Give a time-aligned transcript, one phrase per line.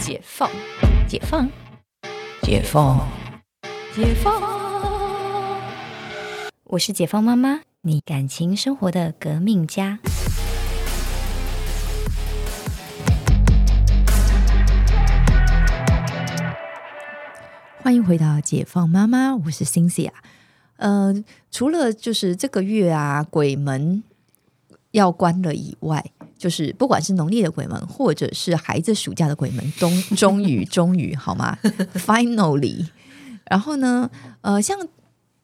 [0.00, 0.50] 解放，
[1.06, 1.46] 解放，
[2.40, 3.06] 解放，
[3.94, 4.42] 解放。
[6.64, 9.98] 我是解放妈妈，你感情生活的革命家。
[17.82, 20.12] 欢迎回到解放妈妈，我是 Cynthia。
[20.76, 24.02] 呃，除了就是这个月啊，鬼门
[24.92, 26.10] 要关了以外，
[26.40, 31.58] 就是不管是农历的鬼门，或者是孩子暑假的鬼门，终终于终于好吗
[31.94, 32.86] ？Finally，
[33.44, 34.10] 然后呢，
[34.40, 34.88] 呃，像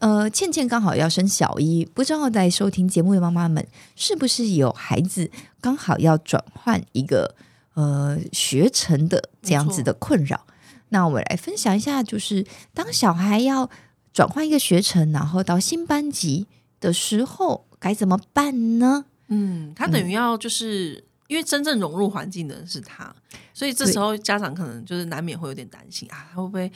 [0.00, 7.36] 呃倩倩刚好要升小一，不知道在收听节目的妈妈们是不是有孩子刚好要转换一个
[7.74, 10.44] 呃学程的这样子的困扰？
[10.88, 13.70] 那我来分享一下，就是当小孩要
[14.12, 16.48] 转换一个学程，然后到新班级
[16.80, 19.04] 的时候，该怎么办呢？
[19.30, 23.12] 嗯，他等于要就是因为真正融入环境的人是他，
[23.54, 26.70] 所以这时候家长可能就是难免会有点担心啊，他会不会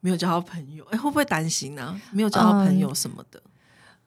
[0.00, 0.84] 没有交到朋友？
[0.90, 2.00] 哎，会不会担心呢？
[2.12, 3.42] 没有交到朋友什么的？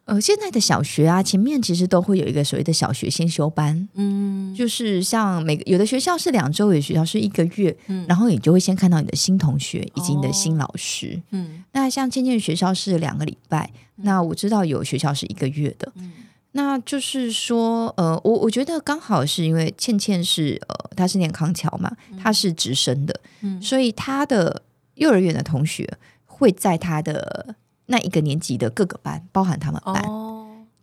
[0.05, 16.11] 呃，现在的小学啊，前面其实都会有一个所谓的小学先修班，嗯，就是像每个有的学校是两周，有的学校是一个月，嗯，然后你就会先看到你的新同学以及你的新老师，嗯，那像渐渐学校是两个礼拜，那我知道有学校是一个月的，嗯，
[16.53, 24.63] 那就是说，呃，我我觉得刚好是因为倩倩是呃，她是念康桥嘛，她是直升的，嗯，所以她的
[24.95, 25.87] 幼儿园的同学
[26.25, 27.55] 会在她的。
[27.87, 30.01] 那一个年级的各个班，包含他们班，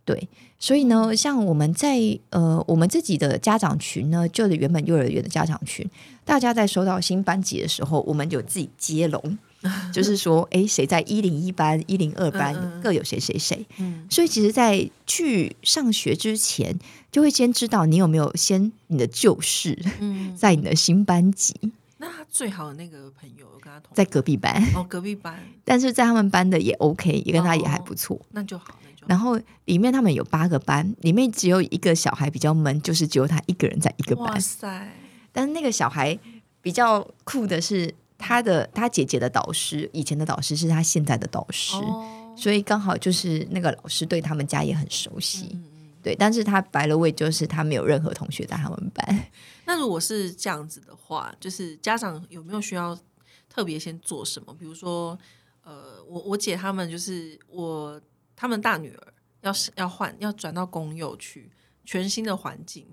[0.05, 1.97] 对，所以呢，像我们在
[2.29, 5.83] 呃，我们自己的家长群呢，就是原本幼儿园的家长群，
[6.23, 9.37] 大家在收到新班级的时候，我们就自己接龙，
[9.93, 16.77] 就是说，哎，谁在一零一班、一零二班各有谁谁谁，嗯，所以其实，在去上学之前，
[17.11, 19.77] 就会先知道你有没有先你的旧事，
[20.35, 21.55] 在你的新班级。
[21.97, 28.79] 那他最好的那个朋友跟他同在隔壁班哦，隔壁班，但是在他们班的也 OK，也跟他也还不错，那就好。
[29.05, 34.25] 然后里面他们有八个班，里面只有一个小孩比较闷，就是只有他一个人在一个班。
[34.25, 34.91] 哇塞！
[35.31, 36.17] 但是那个小孩
[36.61, 41.75] 比较酷的是，他的他姐姐的导师，以前的导师是他现在的导师，
[42.37, 45.59] 所以刚好就是那个老师对他们家也很熟悉。
[46.03, 49.29] 对，但是他白了位，就是他没有任何同学在他们班。
[49.65, 52.97] 那如果是这样子的话，就是家长有没有需要
[53.47, 54.53] 特别先做什么？
[54.55, 55.17] 比如说，
[55.63, 58.01] 呃，我我姐他们就是我
[58.35, 61.51] 他们大女儿要要换要转到公幼去，
[61.85, 62.87] 全新的环境。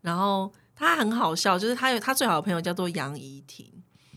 [0.00, 3.70] 然后他很好笑，就是他有他最好的朋友叫做杨怡婷，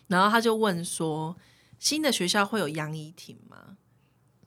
[0.07, 1.35] 然后他就问说，
[1.79, 3.78] 新的学校会有杨怡婷吗？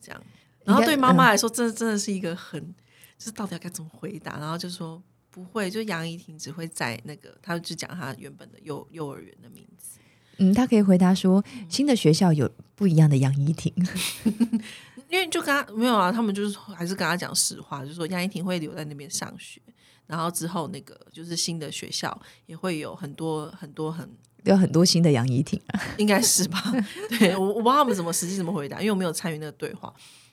[0.00, 0.22] 这样，
[0.64, 2.74] 然后对妈妈来说，这真的是一个很。
[3.18, 4.38] 就是到底要该怎么回答？
[4.38, 9.98] 然后就说不会，就杨怡婷只会在那个，他就讲他原本的幼幼儿园的名字。
[10.38, 13.70] 嗯，他可以回答说新的学校有不一样的杨怡婷，
[15.10, 19.60] 因为就跟他没有啊，他们就是还是跟他讲实话，就说杨怡婷会留在那边上学，
[20.06, 24.10] 然后之后那个就是新的学校也会有很多很多很
[24.44, 26.62] 有很多新的杨怡婷啊，应该是吧？
[27.18, 29.92] 对我我不知道他们怎么实际怎么回答，因为我没有参与那个对话，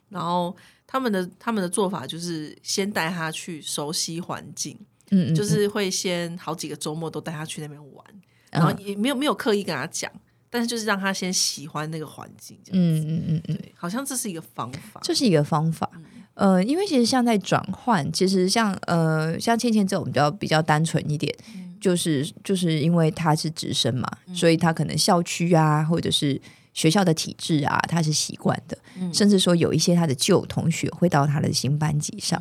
[0.10, 0.56] 然后。
[0.90, 4.74] 他们的他们的做法就是先带他去熟悉环境，
[5.12, 8.06] 嗯，就是会先好几个周末都带他去那边玩，
[8.50, 10.10] 然后也没有没有刻意跟他讲，
[10.50, 15.92] 但是就是让他先喜欢那个环境，嗯嗯嗯嗯，对，好像这是一个方法，这是一个方法，
[16.36, 21.36] 呃，因为其实像在转换，其实像呃像倩倩这种比较比较单纯一点，
[21.80, 26.42] 就是就是因为他是直升嘛，所以他可能校区啊或者是。
[26.74, 28.78] 学校的体制啊，他是习惯的，
[29.12, 32.40] 甚至说有一些他的旧同学会到他的新班级上。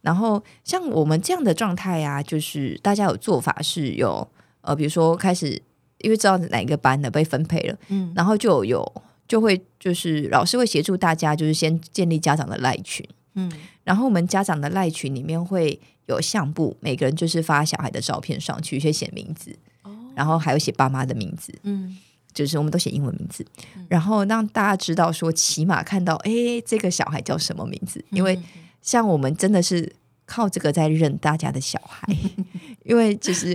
[0.00, 4.26] 然后像我们这样的状态啊，就是大家有做法是有
[4.62, 5.60] 呃，比如说开始
[5.98, 8.90] 因为知道哪个班的被分配了，嗯，然后就有
[9.26, 13.52] 就会就是老师会协助大家，就是先建立家长的赖群，嗯，
[13.84, 21.96] 然后我们家长的赖群里面会有相簿，每个人就是发小孩的照片上去，先写名字，哦，然后还有写爸妈的名字，嗯。
[22.34, 23.44] 就是我们都写英文名字，
[23.88, 26.30] 然后让大家知道说，起码看到，哎，
[26.64, 28.04] 这个小孩叫什么名字？
[28.10, 28.38] 因为
[28.80, 29.92] 像我们真的是
[30.24, 32.06] 靠这个在认大家的小孩，
[32.84, 33.54] 因为就是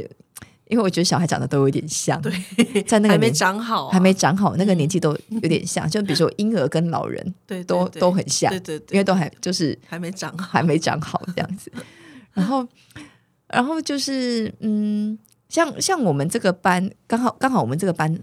[0.67, 2.33] 因为我觉得小孩长得都有点像，对，
[2.83, 11.71] 在那个还没长好，还没长好，那个年纪都有点像，就比如说婴儿跟老人，对，都都很像，对对，因为都还就是还没长好，还没长好这样子。
[12.33, 12.67] 然后，
[13.47, 15.17] 然后就是嗯，
[15.49, 18.19] 像像我们这个班，刚好刚好我们这个班。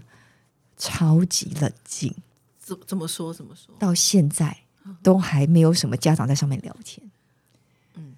[0.77, 2.11] 超级冷静，
[2.57, 3.31] 怎怎么说？
[3.31, 4.61] 怎么说到现在
[5.03, 7.07] 都还没有什么家长在上面聊天。
[7.93, 8.15] 嗯，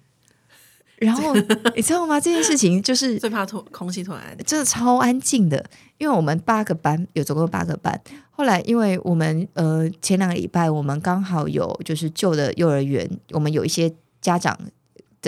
[0.96, 1.34] 然后
[1.76, 2.18] 你知道吗？
[2.18, 4.46] 这件事情就是最怕突空气突然安静。
[4.46, 5.62] 真的超安静的，
[5.98, 8.00] 因为我们八个班有总共八个班。
[8.30, 14.58] 后来，因为我们呃前两个礼拜我们刚好有就是旧的幼儿园，我们有一些家长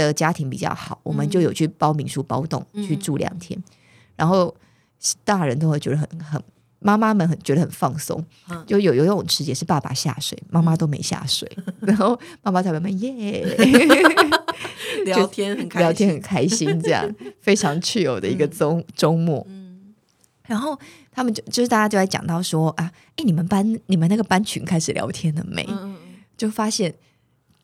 [0.04, 3.60] 的家庭比较好，我们就有去包民宿包栋去住两天，
[4.16, 4.54] 然后
[5.24, 6.42] 大人都会觉得很很。
[6.78, 8.22] 妈妈们很觉得很放松，
[8.66, 11.50] 就有游泳池也是爸爸下水，妈妈都没下水，
[11.80, 13.56] 然后妈妈在外面耶。
[15.04, 19.44] 聊天很聊天很开心，这样 非常 chill 的一个周周末。
[19.48, 19.94] 嗯，
[20.46, 20.78] 然后
[21.10, 25.66] 他们就就是大家就在讲到说啊，哎，你们班你们那个班群开始聊天了没？
[26.36, 26.94] 就发现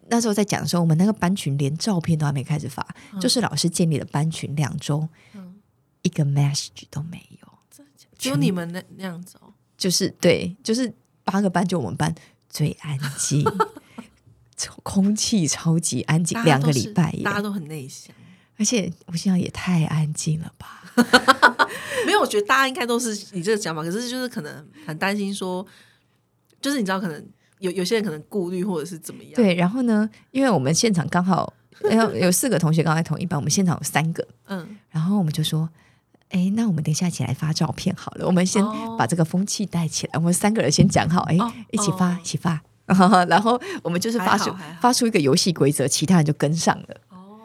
[0.09, 2.87] 那时候在讲的时候，我们那个班群连照片都还没开始发，
[3.21, 5.09] 就是老师建立了班群两周，
[6.03, 7.49] 一个 message 都没有。
[8.19, 10.93] 只有你们那那样子哦，就是对，就是
[11.25, 12.15] 八个班就我们班
[12.49, 13.45] 最安静，
[14.85, 18.15] 空气超级安静，两个礼拜，大家都很内向，
[18.59, 20.85] 而且我心想也太安静了吧？
[22.07, 25.67] 没有，我觉得大家应该都是你这个想法，可是就是可能很担心说，
[26.61, 27.27] 就是你知道，可能
[27.63, 29.33] 有有些人可能顾虑或者是怎么样。
[29.35, 31.51] 对，然后呢，因为我们现场刚好
[31.91, 35.69] 有有四个同学刚才同一班，我们现场有三个，嗯，然后我们就说。
[36.35, 38.27] 哎，那我们等一下一起来发照片好了。
[38.27, 38.65] 我们先
[38.97, 40.13] 把这个风气带起来。
[40.15, 41.37] 我们三个人先讲好，哎，
[41.71, 42.59] 一起发，一起发。
[43.29, 44.51] 然后我们就是发出
[44.81, 46.97] 发出一个游戏规则，其他人就跟上了。
[47.11, 47.37] 哦，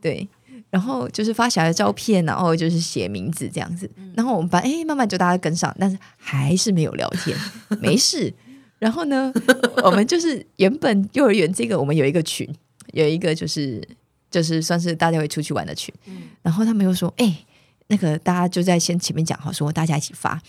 [0.00, 0.28] 对。
[0.68, 3.88] 然后就是发小孩的照片，然后就是写名字这样子。
[4.16, 7.38] 然后我们班哎，慢慢就大家跟上，但是还是没有聊天。
[7.80, 8.34] 没事。
[8.84, 9.32] 然后呢，
[9.82, 12.46] 我们就是原本幼儿园这个，我们有一个群，
[12.92, 13.82] 有一个就是
[14.30, 15.94] 就是算是大家会出去玩的群。
[16.42, 17.44] 然后他们又说，哎。
[17.88, 20.40] 那个大家就在先前面讲好，说大家一起发，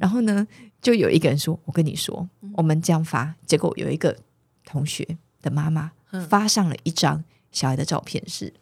[0.00, 0.44] 然后呢，
[0.82, 4.16] 就有一个人说：“我跟你说，我们这样发。”结果有一个
[4.64, 5.06] 同学
[5.40, 5.92] 的妈妈
[6.28, 7.22] 发上了一张
[7.52, 8.52] 小孩的照片，是，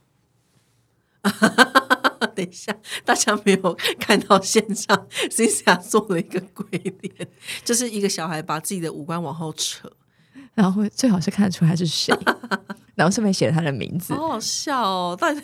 [2.38, 2.72] 等一下，
[3.04, 6.66] 大家没有看到现场，Cincia 做了一个鬼
[7.00, 7.28] 脸，
[7.64, 9.90] 就是一个小孩把自己的五官往后扯，
[10.54, 12.14] 然后最好是看得出来是谁，
[12.94, 15.42] 然后上面写了他的名字，好好笑哦，到底。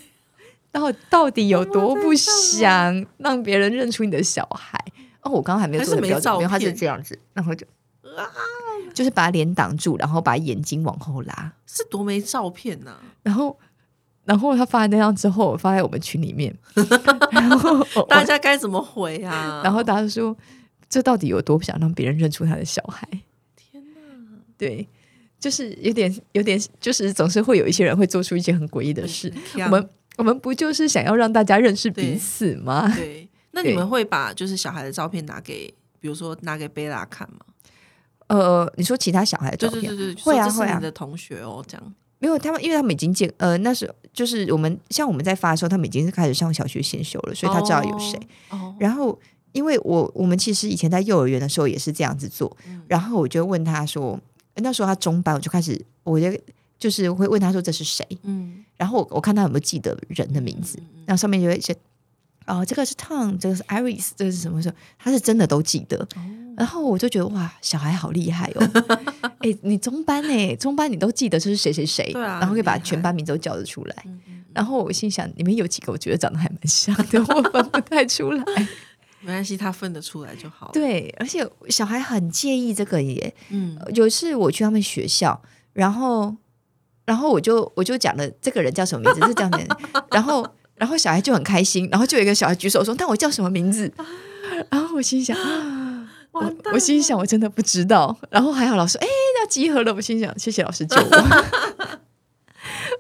[0.71, 4.77] 然后到底有多不想 让别人认出你的小孩？
[5.23, 7.65] 哦，我刚刚还没有做标准，因为他就是这样子，然后就
[8.17, 8.27] 啊，
[8.93, 12.97] 就是把脸挡住，然后把眼睛往后拉，是多没照片呐。
[13.23, 13.57] 然后，
[14.25, 16.55] 然后他发那张之后，发在我们群里面，
[17.33, 19.61] 然后大家该怎么回啊？
[19.65, 20.37] 然后大家说，
[20.89, 23.07] 这到底有多不想让别人认出他的小孩？
[23.57, 24.01] 天哪！
[24.57, 24.89] 对，
[25.39, 29.33] 就是有点有点，就是总是会有一些人会做出一些很诡异的事。
[29.55, 29.89] 我们。
[30.17, 32.89] 我们不就是想要让大家认识彼此吗？
[32.95, 35.67] 对， 那你们会把就是小孩的照片拿给，
[35.99, 37.41] 比如说拿给贝拉看吗？
[38.29, 40.79] 呃，你说其他小孩的照片，对对对，会啊会啊。
[40.79, 41.95] 的同学哦，这样
[42.25, 48.19] 没有他们，因为他们已经见呃，那是就是我们像我们在发的时候，他们已经是开始上小学先修了，所以他知道有谁。
[48.49, 48.75] 哦。
[48.79, 49.19] 然后，
[49.53, 52.57] 因为我我们其实以前在幼儿园的时候也是这样子做，
[52.89, 54.19] 然后我就问他说，
[54.57, 56.33] 那时候他中班，我就开始我就。
[56.77, 60.77] 就是会问他说这是谁，嗯，然后我我看他有没有记得人的名字，
[61.07, 61.75] 然后上面就会写
[62.47, 64.61] 哦，这个是 Tom，这个是 Iris，这个是什么？
[64.61, 66.07] 说他是真的都记得，
[66.59, 69.14] 然后我就觉得哇，小孩好厉害哦！
[69.45, 73.97] 哎，你中班哎，中班你都记得这是谁谁谁，然后可以把全班名都叫得出来。
[74.53, 78.45] 然后我心想，里面有几个我觉得长得还蛮像的，我分不太出来。
[79.21, 80.71] 没关系，他分得出来就好。
[80.73, 83.35] 对，而且小孩很介意这个耶。
[83.51, 86.35] 嗯，有一次我去他们学校，然后。
[87.07, 89.59] 然后我就我就讲了这个人叫什么名字是这样的，
[90.11, 90.43] 然后
[90.77, 93.93] 然后小孩就很开心，然后就有一个小孩举手说：“但我叫什么名字？”
[94.73, 95.37] 然后我心想
[96.35, 99.07] ：“我我心想我真的不知道。”然后还好老师哎
[99.41, 101.11] 要集合了，我心想谢谢老师救我。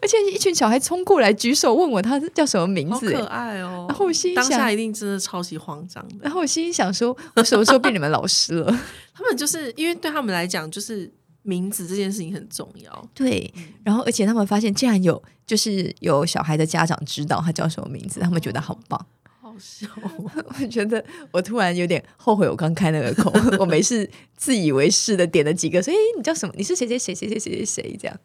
[0.03, 3.87] 而且一群小孩冲过来举手问我他叫什么名字，可爱哦。
[3.88, 6.17] 然后我心当下一定真的超级慌张的。
[6.23, 8.67] 然后我心想说：“我什么时候变你们老师了？”
[9.14, 11.12] 他们就是因为对他们来讲就是。
[11.47, 13.53] 名字这件事情很重要，对。
[13.83, 19.07] 然后，而且他们发现，竟然有就是有小孩的家长知道他叫什么名字，他们觉得好棒，
[19.55, 19.87] 好笑，
[20.19, 20.31] 我
[20.61, 22.49] 我觉得我突然有点后悔。
[22.49, 25.81] 我刚开那个口， 我没事，自以为是的点了几个。
[25.81, 26.53] 所以你叫什么？
[26.57, 26.89] 你是谁？
[26.89, 28.21] 谁谁谁谁谁谁谁这样。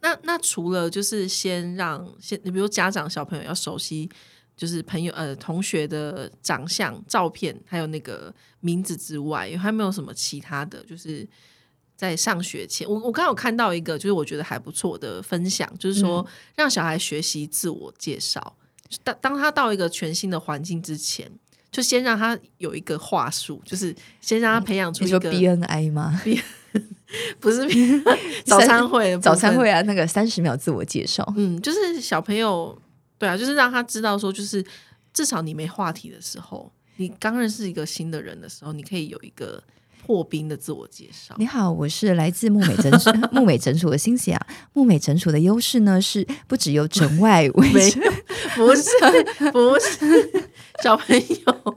[0.00, 4.10] 那那除了就是先让先，你比如家长、小朋友要熟悉，
[4.56, 10.84] 就是朋友呃同学的长相、照片还有那个名字之外，还没有什么其他的？
[10.84, 11.24] 就是
[11.96, 18.56] 在上学前，我我刚有看到一个，就是我觉得还不错的分享，就是说让小孩学习自我介绍。
[19.02, 21.30] 当当他到一个全新的环境之前，
[21.70, 26.20] 就先让他有一个话术，就是先让他培养出一个 BNI 吗？
[27.38, 27.66] 不是
[28.46, 31.26] 早餐会，早餐会啊，那个三十秒自我介绍。
[31.36, 32.80] 嗯，就是小朋友
[33.18, 34.64] 对啊，就是让他知道说，就是
[35.12, 39.62] 至少你没话题的时候，你刚认识一个新的人的时候，你可以有一个
[40.04, 41.32] 破冰的自我介绍。
[41.38, 44.46] 你好，我是来自木美诊所 木美诊所的星星啊。
[44.72, 48.02] 木美诊所的优势呢是不只有诊外卫没生，
[48.56, 48.90] 不是
[49.52, 50.48] 不是
[50.82, 51.76] 小朋友，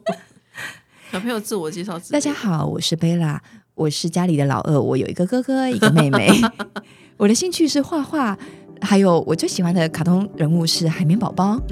[1.11, 1.99] 小朋友自我介绍。
[2.09, 3.39] 大家好，我是贝拉，
[3.75, 6.27] 我是家里的老二，我有一个哥哥，一个妹妹。
[7.17, 8.35] 我的兴趣是画画，
[8.81, 11.61] 还有我最喜欢的卡通人物是海绵宝宝。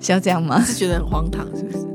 [0.00, 0.58] 是要这样吗？
[0.64, 1.87] 是觉得很荒唐，是不是？